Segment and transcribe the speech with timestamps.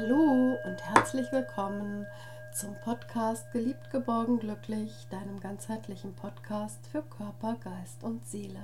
[0.00, 2.06] Hallo und herzlich willkommen
[2.54, 8.62] zum Podcast Geliebt, geborgen, glücklich, deinem ganzheitlichen Podcast für Körper, Geist und Seele.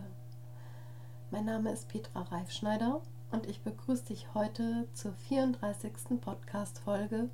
[1.31, 3.03] Mein Name ist Petra Reifschneider
[3.33, 6.19] und ich begrüße dich heute zur 34.
[6.23, 7.29] Podcast-Folge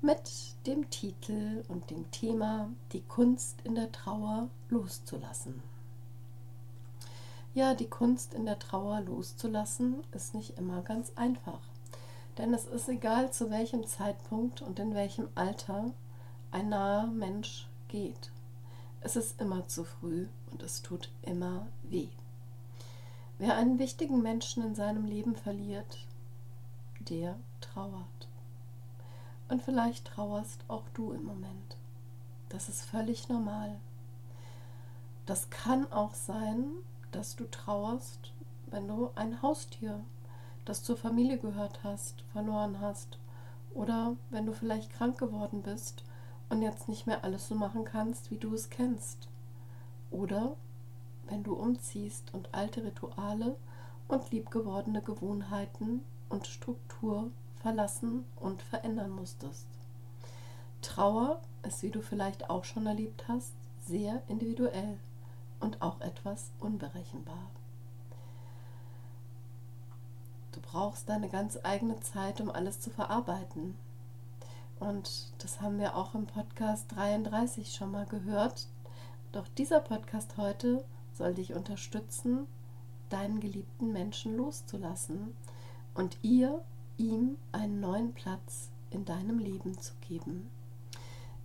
[0.00, 0.30] mit
[0.68, 5.60] dem Titel und dem Thema Die Kunst in der Trauer loszulassen.
[7.52, 11.73] Ja, die Kunst in der Trauer loszulassen ist nicht immer ganz einfach.
[12.38, 15.92] Denn es ist egal, zu welchem Zeitpunkt und in welchem Alter
[16.50, 18.30] ein naher Mensch geht.
[19.00, 22.08] Es ist immer zu früh und es tut immer weh.
[23.38, 26.06] Wer einen wichtigen Menschen in seinem Leben verliert,
[27.00, 28.28] der trauert.
[29.48, 31.76] Und vielleicht trauerst auch du im Moment.
[32.48, 33.78] Das ist völlig normal.
[35.26, 36.64] Das kann auch sein,
[37.10, 38.32] dass du trauerst,
[38.66, 40.04] wenn du ein Haustier
[40.64, 43.18] das zur Familie gehört hast, verloren hast.
[43.74, 46.04] Oder wenn du vielleicht krank geworden bist
[46.48, 49.28] und jetzt nicht mehr alles so machen kannst, wie du es kennst.
[50.10, 50.56] Oder
[51.26, 53.56] wenn du umziehst und alte Rituale
[54.08, 59.66] und liebgewordene Gewohnheiten und Struktur verlassen und verändern musstest.
[60.82, 63.54] Trauer ist, wie du vielleicht auch schon erlebt hast,
[63.86, 64.98] sehr individuell
[65.60, 67.50] und auch etwas unberechenbar.
[70.54, 73.74] Du brauchst deine ganz eigene Zeit, um alles zu verarbeiten.
[74.78, 78.68] Und das haben wir auch im Podcast 33 schon mal gehört.
[79.32, 82.46] Doch dieser Podcast heute soll dich unterstützen,
[83.08, 85.34] deinen geliebten Menschen loszulassen
[85.92, 86.62] und ihr,
[86.98, 90.48] ihm einen neuen Platz in deinem Leben zu geben.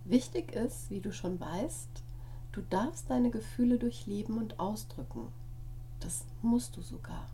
[0.04, 2.04] Wichtig ist, wie du schon weißt,
[2.52, 5.32] du darfst deine Gefühle durchleben und ausdrücken.
[5.98, 7.26] Das musst du sogar.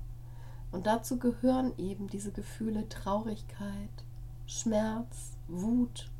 [0.70, 4.04] Und dazu gehören eben diese Gefühle Traurigkeit,
[4.46, 6.10] Schmerz, Wut,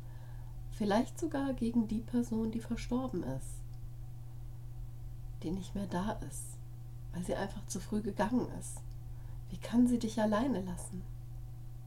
[0.71, 3.61] vielleicht sogar gegen die Person, die verstorben ist,
[5.43, 6.57] die nicht mehr da ist,
[7.13, 8.81] weil sie einfach zu früh gegangen ist.
[9.49, 11.03] Wie kann sie dich alleine lassen?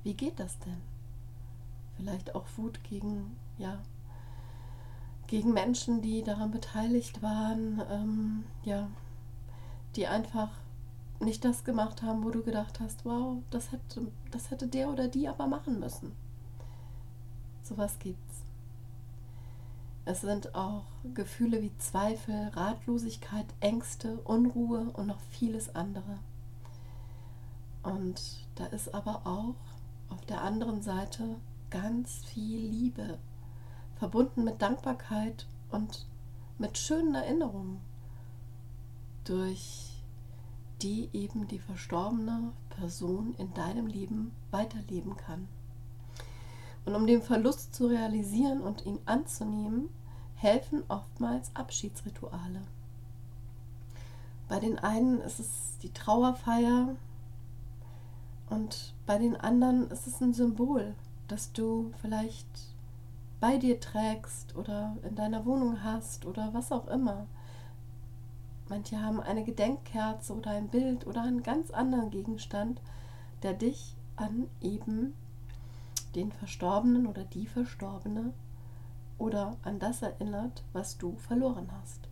[0.02, 0.80] Wie geht das denn?
[1.96, 3.78] Vielleicht auch Wut gegen, ja,
[5.26, 8.88] gegen Menschen, die daran beteiligt waren, ähm, ja,
[9.94, 10.50] die einfach
[11.20, 15.08] nicht das gemacht haben, wo du gedacht hast, wow, das hätte, das hätte der oder
[15.08, 16.12] die aber machen müssen.
[17.62, 18.42] Sowas gibt's.
[20.06, 26.18] Es sind auch Gefühle wie Zweifel, Ratlosigkeit, Ängste, Unruhe und noch vieles andere.
[27.82, 29.54] Und da ist aber auch
[30.08, 31.36] auf der anderen Seite
[31.70, 33.18] ganz viel Liebe,
[33.96, 36.06] verbunden mit Dankbarkeit und
[36.58, 37.80] mit schönen Erinnerungen
[39.24, 39.99] durch
[40.82, 45.48] die eben die verstorbene Person in deinem Leben weiterleben kann.
[46.84, 49.88] Und um den Verlust zu realisieren und ihn anzunehmen,
[50.34, 52.62] helfen oftmals Abschiedsrituale.
[54.48, 56.96] Bei den einen ist es die Trauerfeier
[58.48, 60.94] und bei den anderen ist es ein Symbol,
[61.28, 62.46] das du vielleicht
[63.38, 67.26] bei dir trägst oder in deiner Wohnung hast oder was auch immer.
[68.70, 72.80] Manche haben eine Gedenkkerze oder ein Bild oder einen ganz anderen Gegenstand,
[73.42, 75.12] der dich an eben
[76.14, 78.32] den Verstorbenen oder die Verstorbene
[79.18, 82.08] oder an das erinnert, was du verloren hast.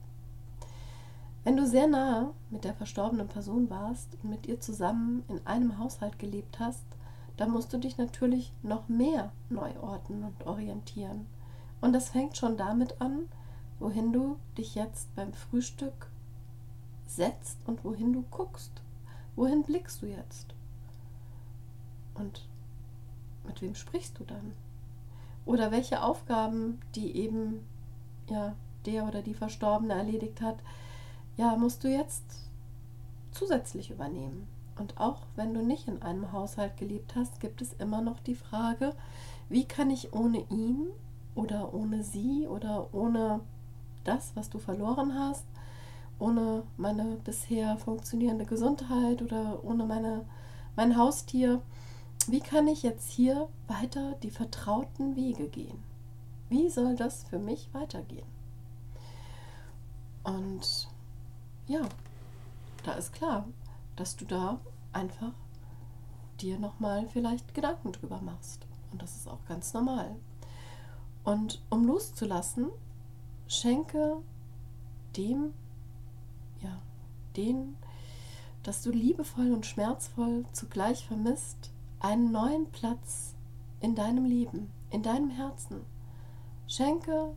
[1.45, 5.79] Wenn du sehr nahe mit der verstorbenen Person warst und mit ihr zusammen in einem
[5.79, 6.85] Haushalt gelebt hast,
[7.37, 11.27] dann musst du dich natürlich noch mehr neu orten und orientieren.
[11.81, 13.29] Und das fängt schon damit an,
[13.79, 16.11] wohin du dich jetzt beim Frühstück
[17.09, 18.83] setzt und wohin du guckst.
[19.37, 20.55] Wohin blickst du jetzt?
[22.15, 22.47] Und
[23.45, 24.53] mit wem sprichst du dann?
[25.45, 27.67] Oder welche Aufgaben, die eben
[28.29, 28.55] ja
[28.85, 30.59] der oder die Verstorbene erledigt hat,
[31.37, 32.25] ja, musst du jetzt
[33.31, 34.47] zusätzlich übernehmen.
[34.77, 38.35] Und auch wenn du nicht in einem Haushalt gelebt hast, gibt es immer noch die
[38.35, 38.95] Frage,
[39.49, 40.89] wie kann ich ohne ihn
[41.35, 43.41] oder ohne sie oder ohne
[44.05, 45.47] das, was du verloren hast,
[46.19, 50.25] ohne meine bisher funktionierende Gesundheit oder ohne meine,
[50.77, 51.63] mein Haustier,
[52.27, 55.83] wie kann ich jetzt hier weiter die vertrauten Wege gehen?
[56.49, 58.27] Wie soll das für mich weitergehen?
[60.25, 60.89] Und
[61.67, 61.81] ja,
[62.85, 63.47] da ist klar,
[63.97, 64.61] dass du da
[64.93, 65.33] einfach
[66.41, 68.67] dir nochmal vielleicht Gedanken drüber machst.
[68.93, 70.17] Und das ist auch ganz normal.
[71.25, 72.69] Und um loszulassen,
[73.47, 74.19] schenke
[75.17, 75.53] dem
[77.39, 77.77] den,
[78.63, 83.35] dass du liebevoll und schmerzvoll zugleich vermisst, einen neuen Platz
[83.81, 85.81] in deinem Leben, in deinem Herzen.
[86.67, 87.35] Schenke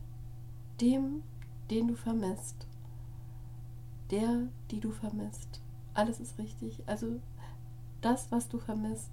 [0.80, 1.22] dem,
[1.70, 2.66] den du vermisst,
[4.10, 5.60] der, die du vermisst.
[5.94, 6.82] Alles ist richtig.
[6.86, 7.20] Also
[8.00, 9.10] das, was du vermisst,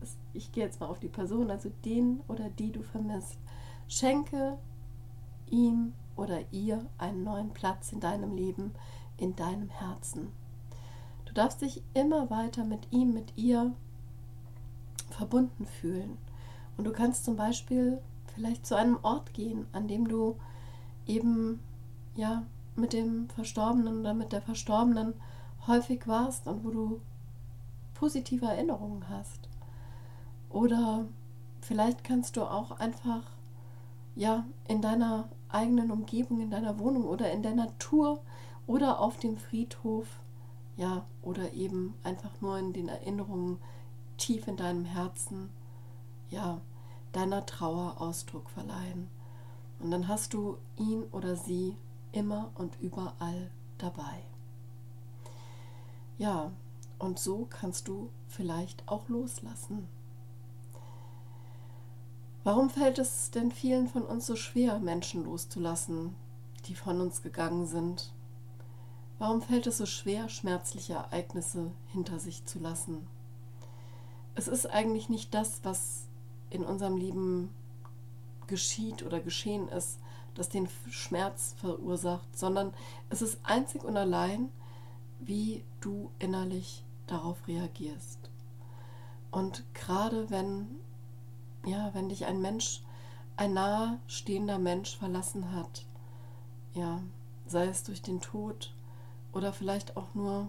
[0.00, 3.38] ist, ich gehe jetzt mal auf die Person, also den oder die du vermisst.
[3.86, 4.58] Schenke
[5.50, 8.72] ihm oder ihr einen neuen Platz in deinem Leben,
[9.20, 10.32] in deinem Herzen.
[11.26, 13.72] Du darfst dich immer weiter mit ihm, mit ihr
[15.10, 16.18] verbunden fühlen.
[16.76, 18.00] Und du kannst zum Beispiel
[18.34, 20.36] vielleicht zu einem Ort gehen, an dem du
[21.06, 21.60] eben
[22.14, 22.42] ja
[22.74, 25.14] mit dem Verstorbenen oder mit der Verstorbenen
[25.66, 27.00] häufig warst und wo du
[27.94, 29.48] positive Erinnerungen hast.
[30.48, 31.06] Oder
[31.60, 33.22] vielleicht kannst du auch einfach
[34.16, 38.20] ja in deiner eigenen Umgebung, in deiner Wohnung oder in der Natur
[38.66, 40.06] oder auf dem Friedhof,
[40.76, 43.58] ja, oder eben einfach nur in den Erinnerungen
[44.16, 45.50] tief in deinem Herzen,
[46.30, 46.60] ja,
[47.12, 49.08] deiner Trauer Ausdruck verleihen.
[49.80, 51.76] Und dann hast du ihn oder sie
[52.12, 54.22] immer und überall dabei.
[56.18, 56.52] Ja,
[56.98, 59.88] und so kannst du vielleicht auch loslassen.
[62.44, 66.14] Warum fällt es denn vielen von uns so schwer, Menschen loszulassen,
[66.66, 68.12] die von uns gegangen sind?
[69.20, 73.06] Warum fällt es so schwer, schmerzliche Ereignisse hinter sich zu lassen?
[74.34, 76.06] Es ist eigentlich nicht das, was
[76.48, 77.50] in unserem Leben
[78.46, 79.98] geschieht oder geschehen ist,
[80.34, 82.72] das den Schmerz verursacht, sondern
[83.10, 84.48] es ist einzig und allein,
[85.18, 88.30] wie du innerlich darauf reagierst.
[89.30, 90.66] Und gerade wenn,
[91.66, 92.80] ja, wenn dich ein Mensch,
[93.36, 95.84] ein nahestehender Mensch verlassen hat,
[96.72, 97.02] ja,
[97.44, 98.72] sei es durch den Tod
[99.32, 100.48] oder vielleicht auch nur,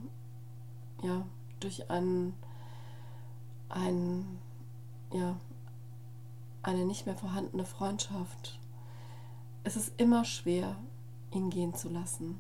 [1.04, 1.26] ja,
[1.60, 2.34] durch einen,
[3.70, 4.40] einen,
[5.14, 5.38] ja,
[6.64, 8.60] eine nicht mehr vorhandene Freundschaft.
[9.64, 10.76] Es ist immer schwer,
[11.32, 12.38] ihn gehen zu lassen.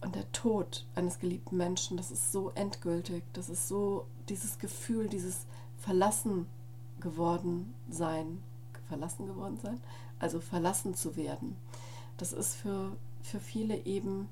[0.00, 5.08] Und der Tod eines geliebten Menschen, das ist so endgültig, das ist so dieses Gefühl,
[5.08, 5.46] dieses
[5.78, 6.46] verlassen
[7.00, 8.42] geworden sein,
[8.88, 9.80] verlassen geworden sein,
[10.18, 11.56] also verlassen zu werden.
[12.18, 14.28] Das ist für, für viele eben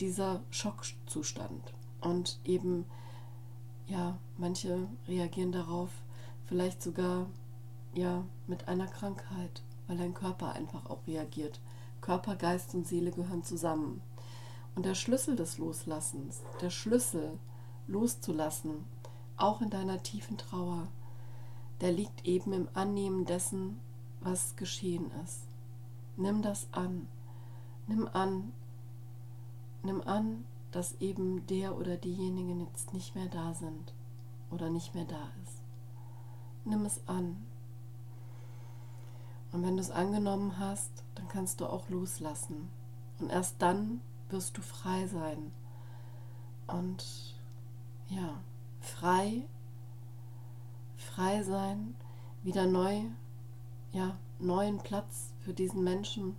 [0.00, 1.72] dieser Schockzustand.
[2.00, 2.84] Und eben,
[3.86, 5.90] ja, manche reagieren darauf
[6.46, 7.26] vielleicht sogar
[7.94, 11.60] ja mit einer Krankheit, weil dein Körper einfach auch reagiert.
[12.00, 14.02] Körper, Geist und Seele gehören zusammen.
[14.74, 17.38] Und der Schlüssel des Loslassens, der Schlüssel
[17.86, 18.84] loszulassen,
[19.36, 20.88] auch in deiner tiefen Trauer,
[21.80, 23.80] der liegt eben im Annehmen dessen,
[24.20, 25.42] was geschehen ist.
[26.16, 27.06] Nimm das an.
[27.86, 28.52] Nimm an.
[29.86, 33.94] Nimm an, dass eben der oder diejenigen jetzt nicht mehr da sind
[34.50, 35.66] oder nicht mehr da ist
[36.66, 37.46] nimm es an.
[39.52, 42.68] Und wenn du es angenommen hast, dann kannst du auch loslassen.
[43.18, 45.52] Und erst dann wirst du frei sein.
[46.66, 47.36] Und
[48.08, 48.40] ja,
[48.80, 49.44] frei,
[50.96, 51.94] frei sein,
[52.42, 53.02] wieder neu,
[53.92, 56.36] ja, neuen Platz für diesen Menschen,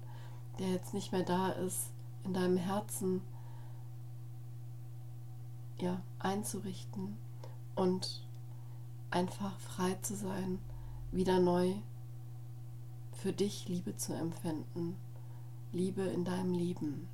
[0.59, 1.91] der jetzt nicht mehr da ist,
[2.23, 3.21] in deinem Herzen,
[5.79, 7.17] ja, einzurichten
[7.75, 8.25] und
[9.11, 10.59] einfach frei zu sein,
[11.11, 11.73] wieder neu
[13.11, 14.95] für dich Liebe zu empfinden,
[15.71, 17.07] Liebe in deinem Leben.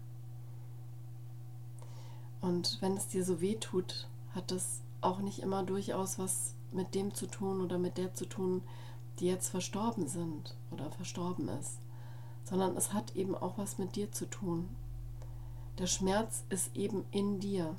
[2.42, 6.96] Und wenn es dir so weh tut, hat das auch nicht immer durchaus was mit
[6.96, 8.64] dem zu tun oder mit der zu tun,
[9.20, 11.80] die jetzt verstorben sind oder verstorben ist,
[12.44, 14.70] sondern es hat eben auch was mit dir zu tun.
[15.78, 17.76] Der Schmerz ist eben in dir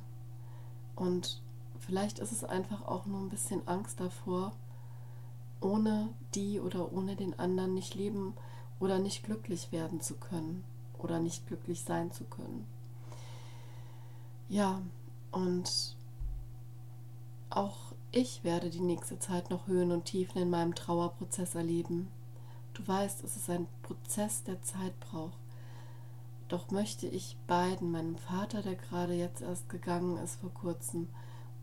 [0.95, 1.41] und
[1.85, 4.53] Vielleicht ist es einfach auch nur ein bisschen Angst davor,
[5.61, 8.33] ohne die oder ohne den anderen nicht leben
[8.79, 10.63] oder nicht glücklich werden zu können
[10.97, 12.65] oder nicht glücklich sein zu können.
[14.49, 14.81] Ja,
[15.31, 15.95] und
[17.51, 17.77] auch
[18.11, 22.09] ich werde die nächste Zeit noch Höhen und Tiefen in meinem Trauerprozess erleben.
[22.73, 25.37] Du weißt, es ist ein Prozess, der Zeit braucht.
[26.47, 31.07] Doch möchte ich beiden, meinem Vater, der gerade jetzt erst gegangen ist vor kurzem,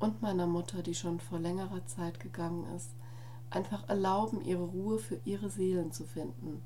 [0.01, 2.91] und meiner Mutter, die schon vor längerer Zeit gegangen ist,
[3.51, 6.61] einfach erlauben, ihre Ruhe für ihre Seelen zu finden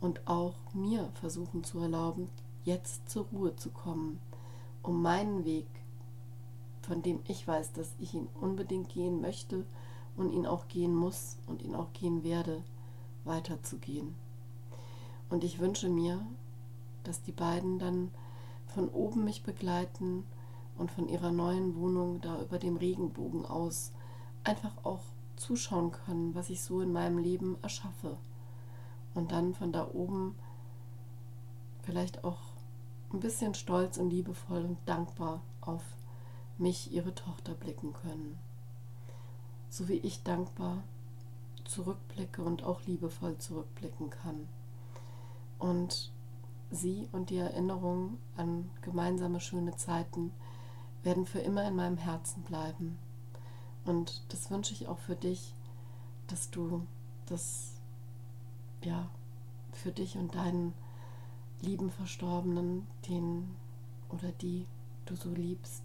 [0.00, 2.28] und auch mir versuchen zu erlauben,
[2.64, 4.18] jetzt zur Ruhe zu kommen,
[4.82, 5.66] um meinen Weg,
[6.82, 9.64] von dem ich weiß, dass ich ihn unbedingt gehen möchte
[10.16, 12.62] und ihn auch gehen muss und ihn auch gehen werde,
[13.24, 14.14] weiterzugehen.
[15.28, 16.26] Und ich wünsche mir,
[17.04, 18.10] dass die beiden dann
[18.66, 20.24] von oben mich begleiten
[20.76, 23.92] und von ihrer neuen Wohnung da über dem Regenbogen aus
[24.44, 25.00] einfach auch
[25.36, 28.16] zuschauen können, was ich so in meinem Leben erschaffe.
[29.14, 30.36] Und dann von da oben
[31.82, 32.38] vielleicht auch
[33.12, 35.82] ein bisschen stolz und liebevoll und dankbar auf
[36.58, 38.38] mich, ihre Tochter, blicken können.
[39.68, 40.82] So wie ich dankbar
[41.64, 44.48] zurückblicke und auch liebevoll zurückblicken kann.
[45.58, 46.10] Und
[46.70, 50.32] sie und die Erinnerung an gemeinsame schöne Zeiten
[51.02, 52.98] werden für immer in meinem Herzen bleiben.
[53.84, 55.54] Und das wünsche ich auch für dich,
[56.26, 56.86] dass du
[57.26, 57.80] das
[58.84, 59.08] ja
[59.72, 60.74] für dich und deinen
[61.60, 63.56] lieben Verstorbenen, den
[64.08, 64.66] oder die
[65.06, 65.82] du so liebst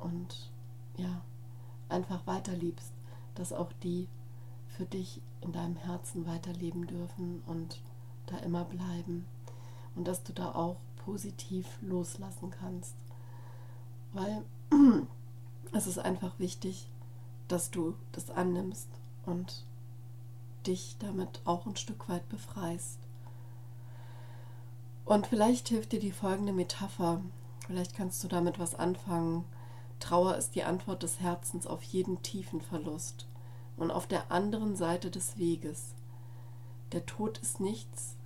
[0.00, 0.50] und
[0.96, 1.22] ja,
[1.88, 2.92] einfach weiterliebst,
[3.34, 4.08] dass auch die
[4.68, 7.80] für dich in deinem Herzen weiterleben dürfen und
[8.26, 9.26] da immer bleiben
[9.94, 12.94] und dass du da auch positiv loslassen kannst.
[14.12, 14.44] Weil
[15.72, 16.88] es ist einfach wichtig,
[17.48, 18.88] dass du das annimmst
[19.26, 19.64] und
[20.66, 22.98] dich damit auch ein Stück weit befreist.
[25.04, 27.20] Und vielleicht hilft dir die folgende Metapher.
[27.66, 29.44] Vielleicht kannst du damit was anfangen.
[30.00, 33.26] Trauer ist die Antwort des Herzens auf jeden tiefen Verlust.
[33.76, 35.94] Und auf der anderen Seite des Weges.
[36.92, 38.16] Der Tod ist nichts.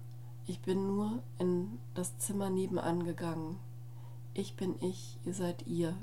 [0.50, 3.58] Ich bin nur in das Zimmer nebenan gegangen.
[4.32, 5.94] Ich bin ich, ihr seid ihr.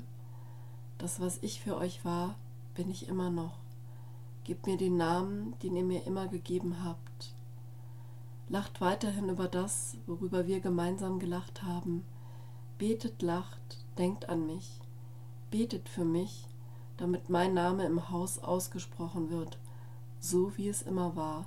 [0.98, 2.36] Das, was ich für euch war,
[2.76, 3.58] bin ich immer noch.
[4.44, 7.34] Gebt mir den Namen, den ihr mir immer gegeben habt.
[8.48, 12.04] Lacht weiterhin über das, worüber wir gemeinsam gelacht haben.
[12.78, 14.78] Betet, lacht, denkt an mich.
[15.50, 16.46] Betet für mich,
[16.98, 19.58] damit mein Name im Haus ausgesprochen wird,
[20.20, 21.46] so wie es immer war,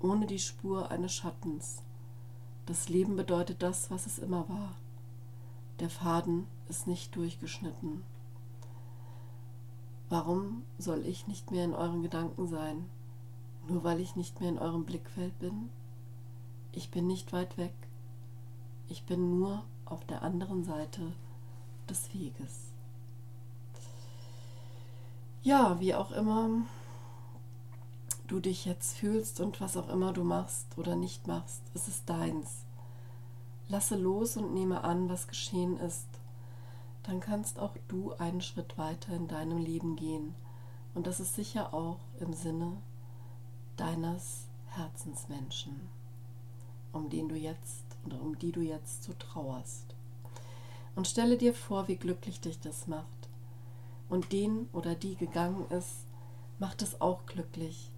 [0.00, 1.82] ohne die Spur eines Schattens.
[2.66, 4.76] Das Leben bedeutet das, was es immer war.
[5.80, 8.04] Der Faden ist nicht durchgeschnitten.
[10.08, 12.88] Warum soll ich nicht mehr in euren Gedanken sein?
[13.68, 15.70] Nur weil ich nicht mehr in eurem Blickfeld bin?
[16.72, 17.74] Ich bin nicht weit weg.
[18.88, 21.12] Ich bin nur auf der anderen Seite
[21.88, 22.72] des Weges.
[25.42, 26.48] Ja, wie auch immer
[28.32, 32.08] du dich jetzt fühlst und was auch immer du machst oder nicht machst, es ist
[32.08, 32.64] deins.
[33.68, 36.08] Lasse los und nehme an, was geschehen ist
[37.04, 40.34] dann kannst auch du einen Schritt weiter in deinem Leben gehen.
[40.94, 42.76] Und das ist sicher auch im Sinne
[43.76, 45.88] deines Herzensmenschen,
[46.92, 49.94] um den du jetzt oder um die du jetzt so trauerst.
[50.94, 53.06] Und stelle dir vor, wie glücklich dich das macht.
[54.08, 56.04] Und den oder die gegangen ist,
[56.58, 57.90] macht es auch glücklich.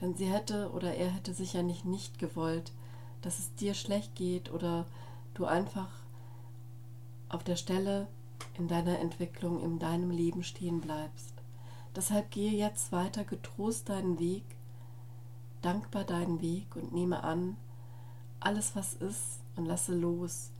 [0.00, 2.72] Denn sie hätte oder er hätte sicherlich nicht gewollt,
[3.22, 4.86] dass es dir schlecht geht oder
[5.34, 5.88] du einfach
[7.28, 8.06] auf der Stelle
[8.58, 11.34] in deiner Entwicklung, in deinem Leben stehen bleibst.
[11.94, 14.44] Deshalb gehe jetzt weiter getrost deinen Weg,
[15.62, 17.56] dankbar deinen Weg und nehme an,
[18.38, 20.50] alles was ist und lasse los,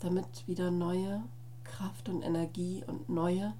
[0.00, 1.22] damit wieder neue
[1.64, 3.54] Kraft und Energie und neue,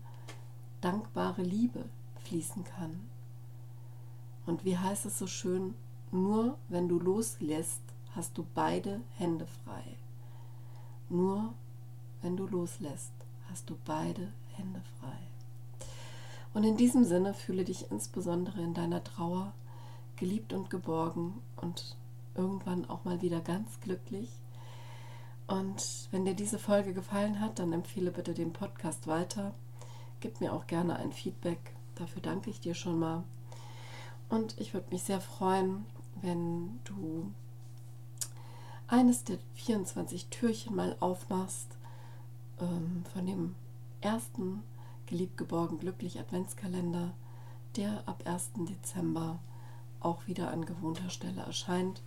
[0.80, 1.84] dankbare Liebe
[2.24, 3.09] fließen kann.
[4.50, 5.74] Und wie heißt es so schön,
[6.10, 7.82] nur wenn du loslässt,
[8.16, 9.84] hast du beide Hände frei.
[11.08, 11.54] Nur
[12.20, 13.12] wenn du loslässt
[13.48, 15.18] hast du beide Hände frei.
[16.52, 19.52] Und in diesem Sinne fühle dich insbesondere in deiner Trauer
[20.16, 21.96] geliebt und geborgen und
[22.34, 24.30] irgendwann auch mal wieder ganz glücklich.
[25.46, 29.54] Und wenn dir diese Folge gefallen hat, dann empfehle bitte den Podcast weiter.
[30.18, 31.60] Gib mir auch gerne ein Feedback.
[31.94, 33.22] Dafür danke ich dir schon mal.
[34.30, 35.84] Und ich würde mich sehr freuen,
[36.22, 37.32] wenn du
[38.86, 41.68] eines der 24 Türchen mal aufmachst
[42.60, 43.54] ähm, von dem
[44.00, 44.62] ersten
[45.06, 47.12] Geliebt, geborgen, glücklich Adventskalender,
[47.76, 48.52] der ab 1.
[48.58, 49.40] Dezember
[49.98, 52.00] auch wieder an gewohnter Stelle erscheint.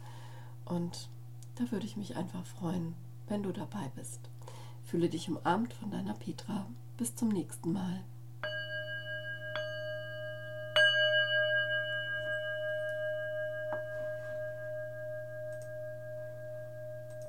[0.64, 1.10] Und
[1.56, 2.96] da würde ich mich einfach freuen,
[3.28, 4.22] wenn du dabei bist.
[4.86, 6.66] Fühle dich umarmt von deiner Petra.
[6.98, 8.04] Bis zum nächsten Mal.